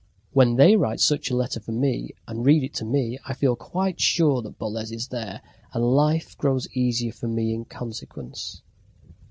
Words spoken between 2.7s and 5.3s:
to me, I feel quite sure that Boles is